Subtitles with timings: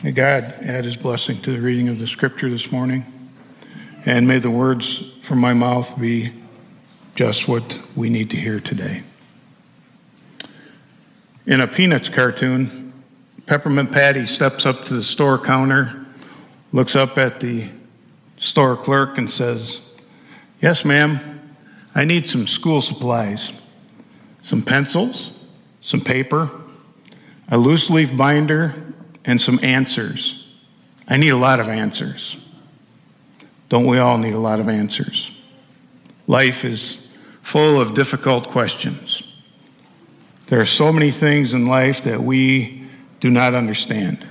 [0.00, 3.04] May God add his blessing to the reading of the scripture this morning.
[4.06, 6.32] And may the words from my mouth be
[7.16, 9.02] just what we need to hear today.
[11.46, 12.92] In a Peanuts cartoon,
[13.46, 16.06] Peppermint Patty steps up to the store counter,
[16.72, 17.68] looks up at the
[18.36, 19.80] store clerk, and says,
[20.62, 21.40] Yes, ma'am,
[21.96, 23.50] I need some school supplies,
[24.42, 25.32] some pencils,
[25.80, 26.48] some paper,
[27.48, 28.76] a loose leaf binder,
[29.24, 30.46] and some answers.
[31.06, 32.36] I need a lot of answers.
[33.68, 35.30] Don't we all need a lot of answers?
[36.26, 37.08] Life is
[37.42, 39.22] full of difficult questions.
[40.46, 42.86] There are so many things in life that we
[43.20, 44.26] do not understand,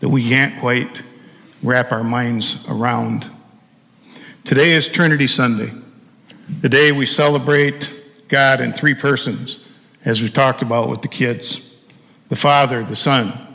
[0.00, 1.02] that we can't quite
[1.62, 3.28] wrap our minds around.
[4.44, 5.72] Today is Trinity Sunday,
[6.60, 7.90] the day we celebrate
[8.28, 9.60] God in three persons,
[10.04, 11.60] as we talked about with the kids
[12.28, 13.47] the Father, the Son,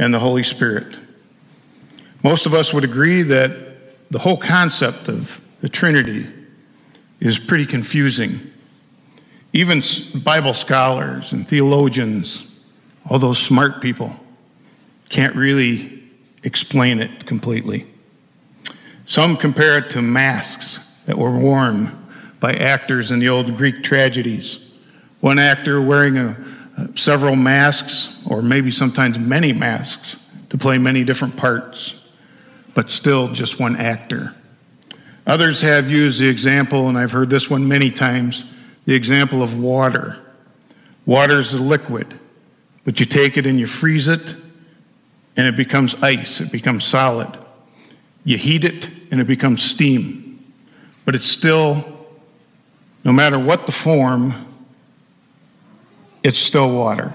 [0.00, 0.98] and the Holy Spirit.
[2.24, 3.50] Most of us would agree that
[4.10, 6.26] the whole concept of the Trinity
[7.20, 8.40] is pretty confusing.
[9.52, 9.82] Even
[10.24, 12.46] Bible scholars and theologians,
[13.10, 14.16] all those smart people,
[15.10, 16.02] can't really
[16.44, 17.86] explain it completely.
[19.04, 22.08] Some compare it to masks that were worn
[22.40, 24.60] by actors in the old Greek tragedies.
[25.20, 26.36] One actor wearing a,
[26.96, 30.16] several masks, or maybe sometimes many masks,
[30.50, 31.94] to play many different parts,
[32.74, 34.34] but still just one actor.
[35.26, 38.44] Others have used the example, and I've heard this one many times
[38.86, 40.18] the example of water.
[41.06, 42.18] Water is a liquid,
[42.84, 44.34] but you take it and you freeze it,
[45.36, 47.38] and it becomes ice, it becomes solid.
[48.24, 50.44] You heat it, and it becomes steam.
[51.04, 51.84] But it's still,
[53.04, 54.46] no matter what the form,
[56.22, 57.14] it's still water.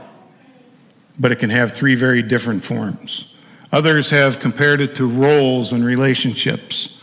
[1.20, 3.34] But it can have three very different forms.
[3.72, 7.00] Others have compared it to roles and relationships.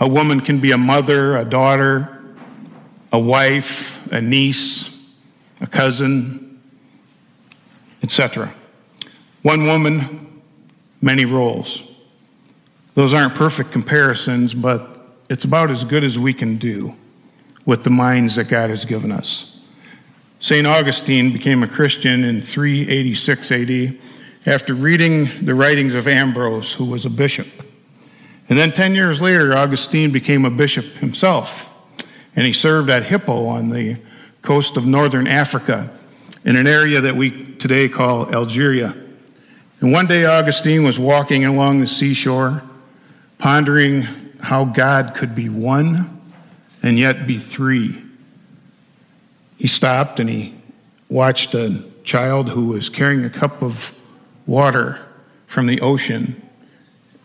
[0.00, 2.22] A woman can be a mother, a daughter,
[3.12, 4.90] a wife, a niece,
[5.60, 6.60] a cousin,
[8.02, 8.52] etc.
[9.42, 10.42] One woman,
[11.02, 11.82] many roles.
[12.94, 14.96] Those aren't perfect comparisons, but
[15.28, 16.94] it's about as good as we can do
[17.64, 19.49] with the minds that God has given us.
[20.40, 20.66] St.
[20.66, 23.98] Augustine became a Christian in 386 AD
[24.46, 27.46] after reading the writings of Ambrose, who was a bishop.
[28.48, 31.68] And then 10 years later, Augustine became a bishop himself
[32.36, 33.96] and he served at Hippo on the
[34.42, 35.90] coast of northern Africa
[36.44, 38.94] in an area that we today call Algeria.
[39.80, 42.62] And one day, Augustine was walking along the seashore,
[43.38, 44.02] pondering
[44.40, 46.18] how God could be one
[46.82, 48.02] and yet be three.
[49.60, 50.54] He stopped and he
[51.10, 53.92] watched a child who was carrying a cup of
[54.46, 54.98] water
[55.48, 56.40] from the ocean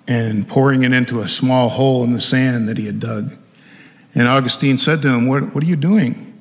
[0.05, 3.31] and pouring it into a small hole in the sand that he had dug.
[4.13, 6.37] And Augustine said to him, What, what are you doing?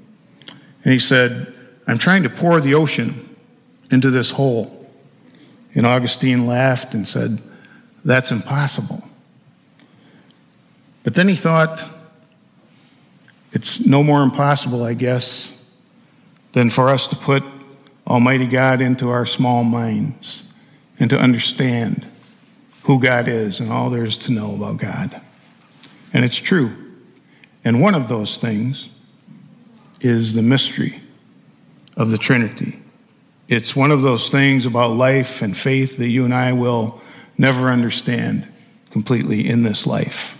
[0.82, 1.54] And he said,
[1.86, 3.36] I'm trying to pour the ocean
[3.92, 4.90] into this hole.
[5.76, 7.40] And Augustine laughed and said,
[8.04, 9.04] That's impossible.
[11.04, 11.88] But then he thought,
[13.52, 15.52] It's no more impossible, I guess,
[16.54, 17.42] than for us to put
[18.06, 20.44] Almighty God into our small minds
[20.98, 22.06] and to understand
[22.84, 25.20] who God is and all there is to know about God.
[26.12, 26.72] And it's true.
[27.64, 28.88] And one of those things
[30.00, 31.00] is the mystery
[31.96, 32.78] of the Trinity.
[33.48, 37.00] It's one of those things about life and faith that you and I will
[37.36, 38.46] never understand
[38.90, 40.38] completely in this life.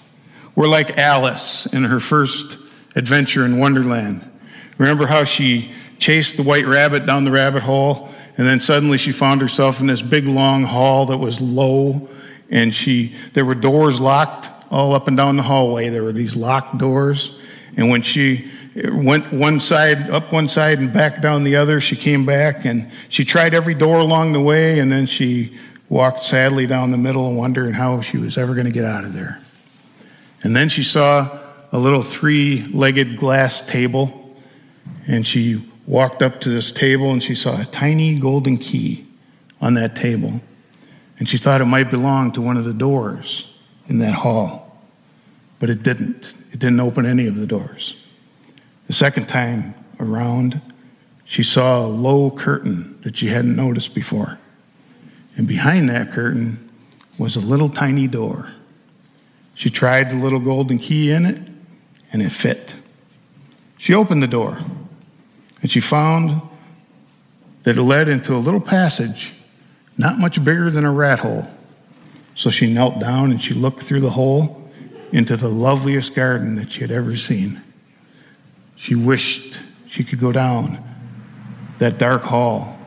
[0.55, 2.57] We're like Alice in her first
[2.95, 4.31] adventure in Wonderland.
[4.79, 5.73] Remember how she
[6.05, 9.87] chased the white rabbit down the rabbit hole, and then suddenly she found herself in
[9.87, 12.07] this big long hall that was low,
[12.51, 15.89] and she there were doors locked all up and down the hallway.
[15.89, 17.39] There were these locked doors.
[17.79, 18.51] And when she
[18.93, 22.93] went one side, up one side, and back down the other, she came back and
[23.09, 24.81] she tried every door along the way.
[24.81, 25.57] And then she
[25.89, 29.15] walked sadly down the middle, wondering how she was ever going to get out of
[29.15, 29.41] there.
[30.43, 31.39] And then she saw
[31.73, 34.21] a little three legged glass table.
[35.07, 39.07] And she walked up to this table and she saw a tiny golden key
[39.61, 40.41] on that table.
[41.19, 43.51] And she thought it might belong to one of the doors
[43.89, 44.65] in that hall
[45.65, 46.35] but it didn't.
[46.53, 47.97] It didn't open any of the doors.
[48.87, 50.61] The second time around,
[51.25, 54.39] she saw a low curtain that she hadn't noticed before.
[55.39, 56.69] And behind that curtain
[57.17, 58.51] was a little tiny door.
[59.55, 61.41] She tried the little golden key in it,
[62.13, 62.75] and it fit.
[63.79, 64.59] She opened the door,
[65.65, 66.43] and she found
[67.63, 69.33] that it led into a little passage,
[69.97, 71.49] not much bigger than a rat hole.
[72.35, 74.71] So she knelt down and she looked through the hole
[75.13, 77.63] into the loveliest garden that she had ever seen.
[78.77, 79.59] She wished
[79.89, 80.85] she could go down
[81.79, 82.79] that dark hall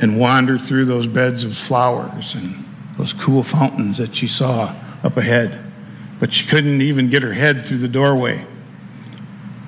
[0.00, 2.64] and wander through those beds of flowers and
[2.98, 4.74] those cool fountains that she saw
[5.04, 5.62] up ahead.
[6.18, 8.44] But she couldn't even get her head through the doorway.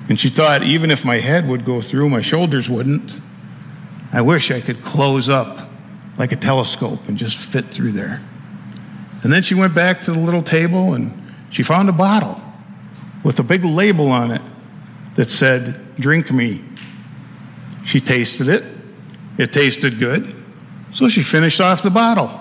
[0.09, 3.19] And she thought, even if my head would go through, my shoulders wouldn't.
[4.11, 5.69] I wish I could close up
[6.17, 8.21] like a telescope and just fit through there.
[9.23, 12.41] And then she went back to the little table and she found a bottle
[13.23, 14.41] with a big label on it
[15.15, 16.63] that said, Drink me.
[17.85, 18.63] She tasted it.
[19.37, 20.35] It tasted good.
[20.93, 22.39] So she finished off the bottle.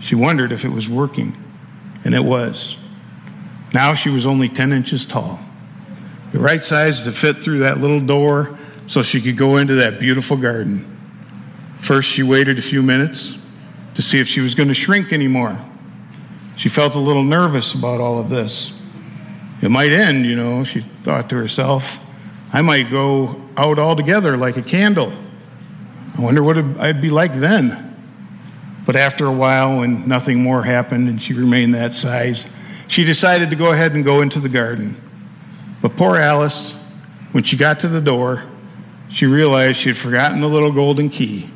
[0.00, 1.36] She wondered if it was working,
[2.04, 2.76] and it was.
[3.72, 5.38] Now she was only 10 inches tall,
[6.36, 9.98] the right size to fit through that little door so she could go into that
[9.98, 10.84] beautiful garden.
[11.78, 13.38] First, she waited a few minutes
[13.94, 15.58] to see if she was going to shrink anymore.
[16.56, 18.74] She felt a little nervous about all of this.
[19.62, 21.98] It might end, you know, she thought to herself.
[22.52, 25.14] I might go out altogether like a candle.
[26.18, 27.96] I wonder what I'd be like then.
[28.84, 32.44] But after a while, when nothing more happened and she remained that size,
[32.88, 35.00] she decided to go ahead and go into the garden.
[35.86, 36.72] But poor Alice,
[37.30, 38.42] when she got to the door,
[39.08, 41.48] she realized she had forgotten the little golden key.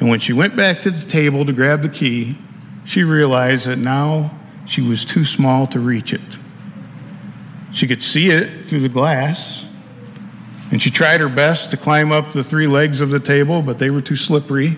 [0.00, 2.36] And when she went back to the table to grab the key,
[2.84, 4.36] she realized that now
[4.66, 6.36] she was too small to reach it.
[7.70, 9.64] She could see it through the glass,
[10.72, 13.78] and she tried her best to climb up the three legs of the table, but
[13.78, 14.76] they were too slippery,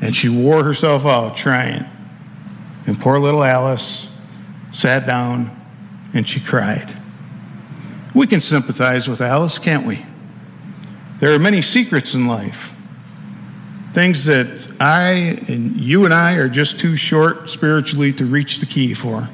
[0.00, 1.84] and she wore herself out trying.
[2.88, 4.08] And poor little Alice
[4.72, 5.52] sat down
[6.14, 7.05] and she cried.
[8.16, 10.02] We can sympathize with Alice, can't we?
[11.20, 12.72] There are many secrets in life,
[13.92, 15.10] things that I
[15.48, 19.28] and you and I are just too short spiritually to reach the key for.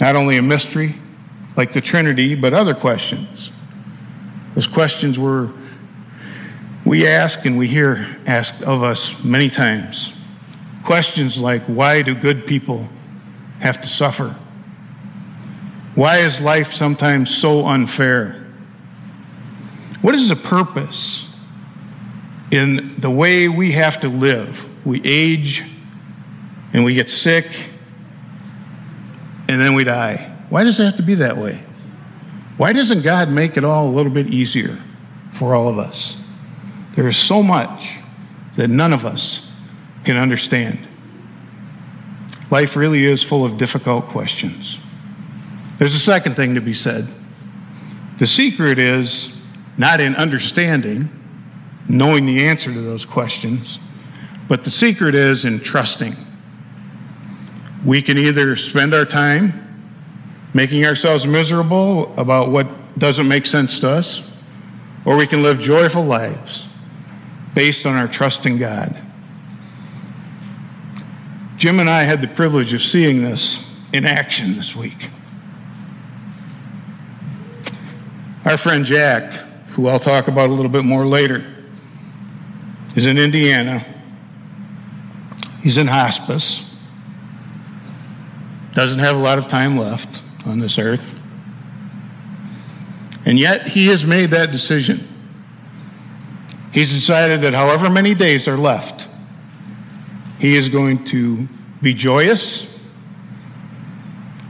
[0.00, 0.94] Not only a mystery,
[1.58, 3.52] like the Trinity, but other questions.
[4.54, 5.50] Those questions were
[6.86, 10.14] we ask and we hear asked of us many times.
[10.84, 12.88] Questions like why do good people
[13.60, 14.34] have to suffer?
[15.96, 18.44] Why is life sometimes so unfair?
[20.02, 21.26] What is the purpose
[22.50, 24.68] in the way we have to live?
[24.86, 25.64] We age
[26.74, 27.46] and we get sick
[29.48, 30.36] and then we die.
[30.50, 31.62] Why does it have to be that way?
[32.58, 34.78] Why doesn't God make it all a little bit easier
[35.32, 36.18] for all of us?
[36.94, 37.96] There is so much
[38.56, 39.48] that none of us
[40.04, 40.78] can understand.
[42.50, 44.78] Life really is full of difficult questions.
[45.78, 47.06] There's a second thing to be said.
[48.18, 49.36] The secret is
[49.76, 51.10] not in understanding,
[51.88, 53.78] knowing the answer to those questions,
[54.48, 56.16] but the secret is in trusting.
[57.84, 59.62] We can either spend our time
[60.54, 62.66] making ourselves miserable about what
[62.98, 64.22] doesn't make sense to us,
[65.04, 66.66] or we can live joyful lives
[67.54, 68.96] based on our trust in God.
[71.58, 73.60] Jim and I had the privilege of seeing this
[73.92, 75.10] in action this week.
[78.46, 79.32] Our friend Jack,
[79.70, 81.44] who I'll talk about a little bit more later,
[82.94, 83.84] is in Indiana.
[85.64, 86.64] He's in hospice,
[88.72, 91.20] doesn't have a lot of time left on this earth.
[93.24, 95.08] And yet, he has made that decision.
[96.70, 99.08] He's decided that however many days are left,
[100.38, 101.48] he is going to
[101.82, 102.78] be joyous.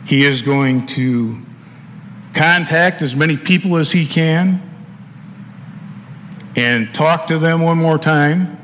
[0.04, 1.45] He is going to
[2.36, 4.62] contact as many people as he can
[6.54, 8.58] and talk to them one more time,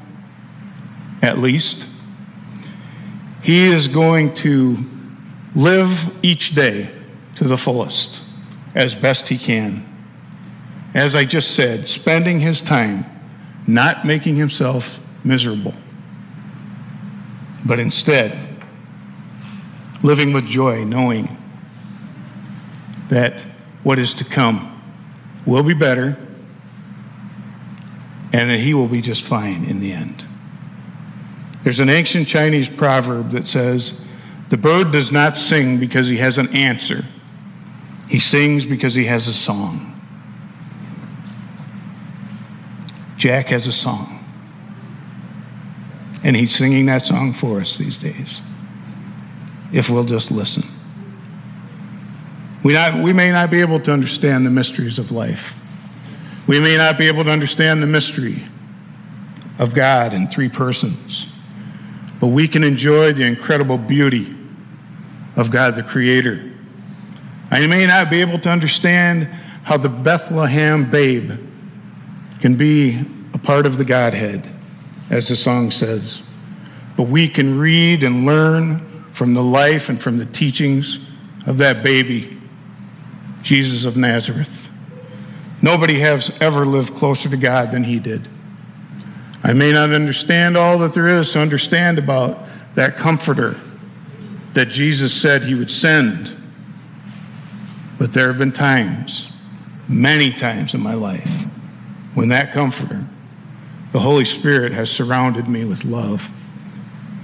[1.23, 1.89] at least.
[3.43, 4.79] He is going to
[5.55, 6.91] live each day
[7.37, 8.21] to the fullest
[8.75, 9.89] as best he can.
[10.95, 13.07] As I just said, spending his time
[13.67, 15.75] not making himself miserable,
[17.65, 18.37] but instead
[20.03, 21.37] living with joy, knowing
[23.09, 23.47] that
[23.83, 24.69] what is to come
[25.47, 26.17] will be better
[28.33, 30.27] and that he will be just fine in the end.
[31.65, 34.01] There's an ancient Chinese proverb that says,
[34.49, 37.05] The bird does not sing because he has an answer
[38.13, 39.99] he sings because he has a song.
[43.17, 44.23] Jack has a song.
[46.23, 48.43] And he's singing that song for us these days,
[49.73, 50.63] if we'll just listen.
[52.63, 55.55] We, not, we may not be able to understand the mysteries of life.
[56.47, 58.43] We may not be able to understand the mystery
[59.59, 61.27] of God in three persons.
[62.23, 64.33] but we can enjoy the incredible beauty
[65.35, 66.53] of God the Creator.
[67.51, 69.25] I may not be able to understand
[69.65, 71.33] how the Bethlehem babe
[72.41, 73.05] can be
[73.35, 74.49] a part of the Godhead,
[75.11, 76.23] as the song says,
[76.97, 81.01] but we can read and learn from the life and from the teachings
[81.49, 82.41] of that baby,
[83.43, 84.71] Jesus of Nazareth.
[85.61, 88.29] Nobody has ever lived closer to God than he did.
[89.45, 92.39] I may not understand all that there is to understand about
[92.75, 93.57] that comforter
[94.55, 96.37] that Jesus said he would send.
[97.99, 99.29] But there have been times,
[99.89, 101.31] many times in my life,
[102.15, 103.05] when that comforter,
[103.93, 106.29] the Holy Spirit, has surrounded me with love.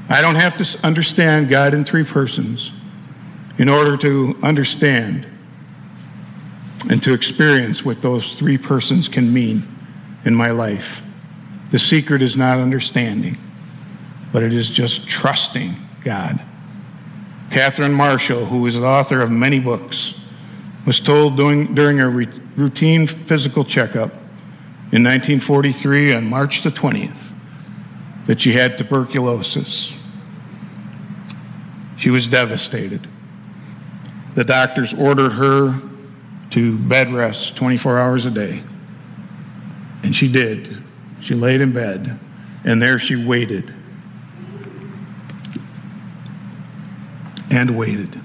[0.08, 2.72] I don't have to understand God in three persons
[3.58, 5.26] in order to understand
[6.88, 9.66] and to experience what those three persons can mean
[10.24, 11.02] in my life.
[11.70, 13.36] The secret is not understanding,
[14.32, 16.40] but it is just trusting God.
[17.50, 20.14] Catherine Marshall, who is the author of many books,
[20.86, 24.12] was told during, during a routine physical checkup
[24.90, 27.32] in 1943 on March the 20th
[28.26, 29.94] that she had tuberculosis.
[31.96, 33.06] She was devastated.
[34.34, 35.80] The doctors ordered her
[36.50, 38.62] to bed rest 24 hours a day.
[40.02, 40.82] And she did.
[41.20, 42.18] She laid in bed,
[42.64, 43.74] and there she waited
[47.50, 48.20] and waited.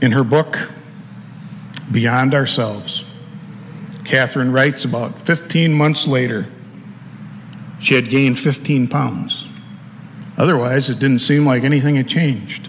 [0.00, 0.58] In her book,
[1.90, 3.04] Beyond Ourselves,
[4.04, 6.46] Catherine writes about 15 months later,
[7.80, 9.46] she had gained 15 pounds.
[10.36, 12.68] Otherwise, it didn't seem like anything had changed.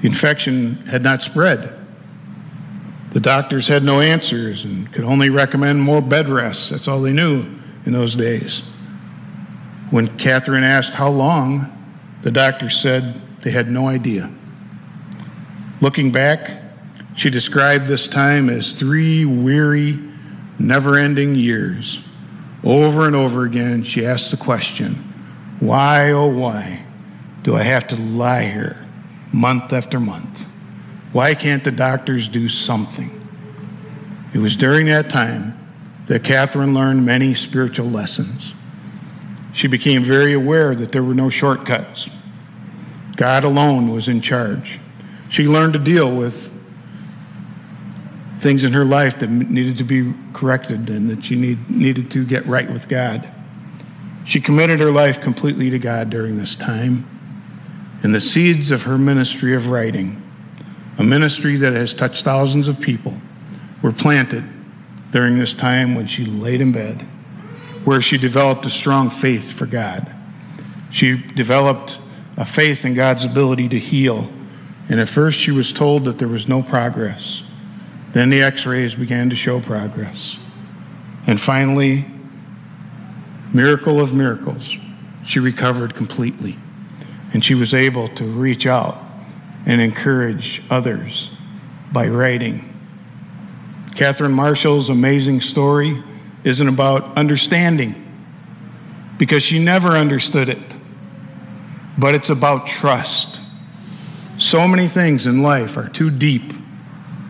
[0.00, 1.83] The infection had not spread.
[3.14, 6.70] The doctors had no answers and could only recommend more bed rests.
[6.70, 7.46] That's all they knew
[7.86, 8.64] in those days.
[9.90, 11.70] When Catherine asked how long,
[12.22, 14.28] the doctor said they had no idea.
[15.80, 16.60] Looking back,
[17.14, 19.96] she described this time as three weary,
[20.58, 22.00] never ending years.
[22.64, 24.94] Over and over again, she asked the question
[25.60, 26.82] why, oh, why
[27.44, 28.84] do I have to lie here
[29.32, 30.46] month after month?
[31.14, 33.08] Why can't the doctors do something?
[34.34, 35.56] It was during that time
[36.06, 38.52] that Catherine learned many spiritual lessons.
[39.52, 42.10] She became very aware that there were no shortcuts.
[43.14, 44.80] God alone was in charge.
[45.28, 46.52] She learned to deal with
[48.40, 52.26] things in her life that needed to be corrected and that she need, needed to
[52.26, 53.30] get right with God.
[54.24, 57.08] She committed her life completely to God during this time.
[58.02, 60.20] And the seeds of her ministry of writing
[60.98, 63.14] a ministry that has touched thousands of people,
[63.82, 64.44] were planted
[65.10, 67.02] during this time when she laid in bed,
[67.84, 70.10] where she developed a strong faith for God.
[70.90, 71.98] She developed
[72.36, 74.30] a faith in God's ability to heal.
[74.88, 77.42] And at first, she was told that there was no progress.
[78.12, 80.38] Then the x rays began to show progress.
[81.26, 82.04] And finally,
[83.52, 84.76] miracle of miracles,
[85.24, 86.56] she recovered completely.
[87.32, 89.04] And she was able to reach out
[89.66, 91.30] and encourage others
[91.92, 92.70] by writing.
[93.94, 96.02] Catherine Marshall's amazing story
[96.42, 98.00] isn't about understanding
[99.18, 100.76] because she never understood it,
[101.96, 103.40] but it's about trust.
[104.38, 106.52] So many things in life are too deep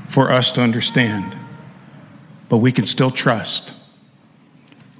[0.08, 1.36] for us to understand,
[2.48, 3.72] but we can still trust.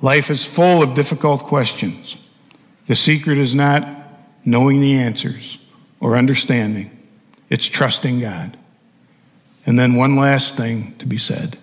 [0.03, 2.17] Life is full of difficult questions.
[2.87, 3.89] The secret is not
[4.45, 5.59] knowing the answers
[6.01, 6.91] or understanding,
[7.49, 8.57] it's trusting God.
[9.67, 11.59] And then one last thing to be said.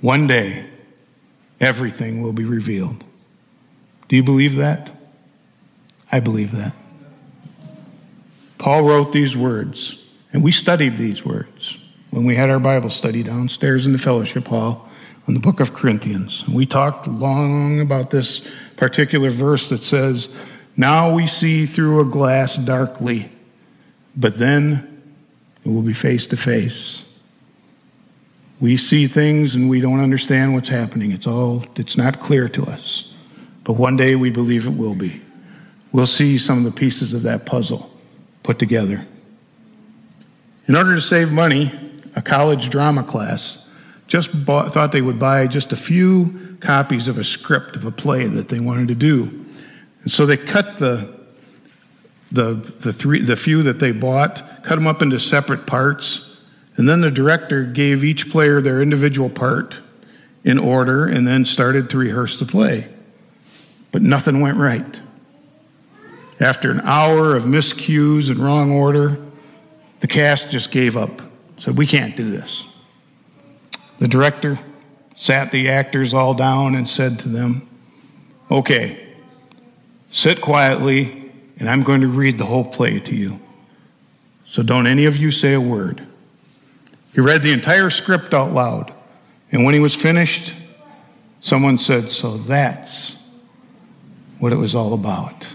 [0.00, 0.66] One day,
[1.60, 3.02] everything will be revealed.
[4.08, 4.90] Do you believe that?
[6.10, 6.72] I believe that.
[8.58, 10.02] Paul wrote these words,
[10.32, 11.78] and we studied these words
[12.10, 14.88] when we had our Bible study downstairs in the fellowship hall
[15.26, 16.42] on the book of Corinthians.
[16.46, 20.28] And we talked long about this particular verse that says,
[20.76, 23.30] Now we see through a glass darkly
[24.18, 25.02] but then
[25.64, 27.04] it will be face to face.
[28.60, 31.12] We see things and we don't understand what's happening.
[31.12, 33.14] It's all, it's not clear to us.
[33.62, 35.22] But one day we believe it will be.
[35.92, 37.90] We'll see some of the pieces of that puzzle
[38.42, 39.06] put together.
[40.66, 41.72] In order to save money,
[42.16, 43.68] a college drama class
[44.08, 47.92] just bought, thought they would buy just a few copies of a script of a
[47.92, 49.44] play that they wanted to do.
[50.02, 51.17] And so they cut the
[52.30, 56.36] the, the, three, the few that they bought, cut them up into separate parts,
[56.76, 59.74] and then the director gave each player their individual part
[60.44, 62.88] in order and then started to rehearse the play.
[63.90, 65.00] But nothing went right.
[66.40, 69.18] After an hour of miscues and wrong order,
[70.00, 71.22] the cast just gave up.
[71.58, 72.64] Said, We can't do this.
[73.98, 74.58] The director
[75.16, 77.68] sat the actors all down and said to them,
[78.50, 79.14] Okay,
[80.12, 81.27] sit quietly,
[81.58, 83.40] and I'm going to read the whole play to you.
[84.46, 86.06] So don't any of you say a word.
[87.12, 88.92] He read the entire script out loud,
[89.50, 90.54] and when he was finished,
[91.40, 93.16] someone said, So that's
[94.38, 95.48] what it was all about.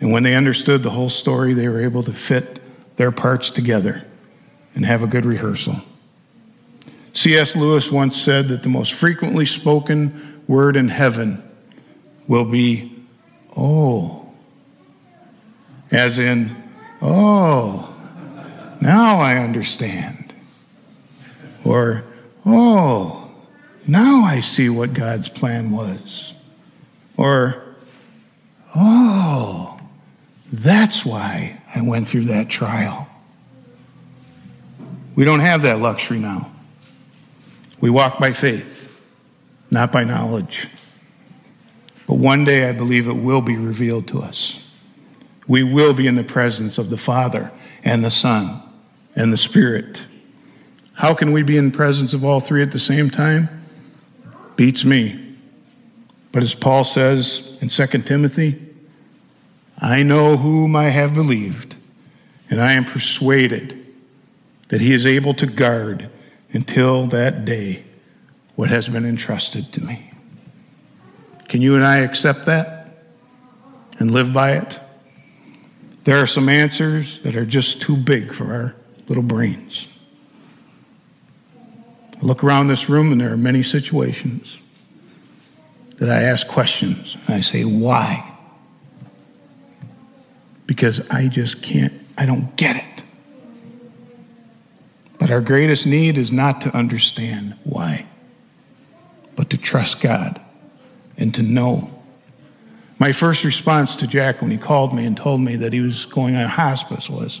[0.00, 2.60] And when they understood the whole story, they were able to fit
[2.96, 4.04] their parts together
[4.74, 5.76] and have a good rehearsal.
[7.12, 7.56] C.S.
[7.56, 11.42] Lewis once said that the most frequently spoken word in heaven
[12.28, 12.99] will be,
[13.60, 14.26] oh,
[15.90, 16.56] as in,
[17.02, 17.94] oh,
[18.80, 20.32] now I understand.
[21.64, 22.04] Or,
[22.46, 23.30] oh,
[23.86, 26.32] now I see what God's plan was.
[27.16, 27.62] Or,
[28.74, 29.78] oh,
[30.52, 33.06] that's why I went through that trial.
[35.16, 36.50] We don't have that luxury now.
[37.80, 38.90] We walk by faith,
[39.70, 40.68] not by knowledge.
[42.10, 44.58] But one day I believe it will be revealed to us.
[45.46, 47.52] We will be in the presence of the Father
[47.84, 48.60] and the Son
[49.14, 50.02] and the Spirit.
[50.94, 53.64] How can we be in presence of all three at the same time?
[54.56, 55.36] Beats me.
[56.32, 58.60] But as Paul says in 2 Timothy,
[59.78, 61.76] I know whom I have believed,
[62.50, 63.86] and I am persuaded
[64.66, 66.10] that he is able to guard
[66.52, 67.84] until that day
[68.56, 70.09] what has been entrusted to me.
[71.50, 72.88] Can you and I accept that
[73.98, 74.80] and live by it?
[76.04, 78.74] There are some answers that are just too big for our
[79.06, 79.86] little brains.
[81.54, 84.56] I look around this room and there are many situations
[85.98, 88.30] that I ask questions and I say, why?
[90.70, 93.02] because I just can't, I don't get it.
[95.18, 98.06] But our greatest need is not to understand why,
[99.34, 100.40] but to trust God
[101.20, 101.88] and to know.
[102.98, 106.06] My first response to Jack when he called me and told me that he was
[106.06, 107.40] going on hospice was,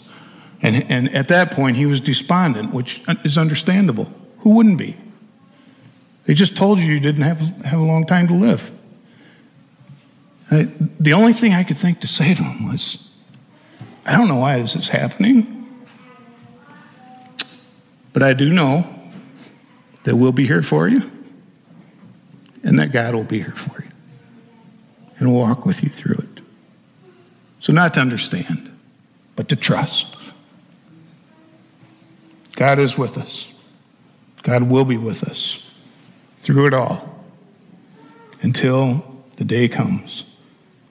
[0.62, 4.08] and, and at that point he was despondent, which is understandable.
[4.38, 4.96] Who wouldn't be?
[6.26, 8.70] They just told you you didn't have, have a long time to live.
[10.50, 12.98] I, the only thing I could think to say to him was,
[14.04, 15.56] I don't know why this is happening.
[18.12, 18.84] But I do know
[20.04, 21.10] that we'll be here for you
[22.62, 23.90] and that God will be here for you
[25.18, 26.42] and walk with you through it.
[27.60, 28.70] So, not to understand,
[29.36, 30.16] but to trust.
[32.56, 33.48] God is with us.
[34.42, 35.62] God will be with us
[36.38, 37.24] through it all
[38.42, 39.04] until
[39.36, 40.24] the day comes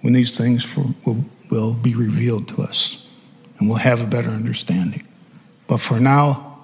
[0.01, 3.05] when these things will will be revealed to us
[3.57, 5.05] and we'll have a better understanding.
[5.67, 6.59] But for now,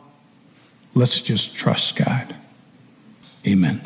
[0.94, 2.36] let's just trust God.
[3.46, 3.82] Amen.